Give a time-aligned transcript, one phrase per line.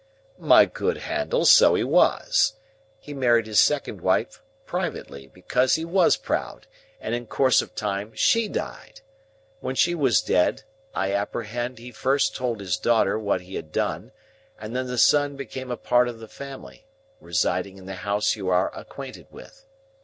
[0.39, 2.53] "My good Handel, so he was.
[2.99, 6.65] He married his second wife privately, because he was proud,
[6.99, 9.01] and in course of time she died.
[9.59, 10.63] When she was dead,
[10.95, 14.11] I apprehend he first told his daughter what he had done,
[14.59, 16.87] and then the son became a part of the family,
[17.19, 19.67] residing in the house you are acquainted with.